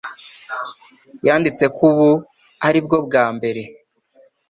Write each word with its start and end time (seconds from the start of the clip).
yanditse 1.27 1.65
ko 1.75 1.81
ubu, 1.89 2.09
ari 2.67 2.79
bwo 2.85 2.97
bwa 3.05 3.25
mbere 3.35 3.61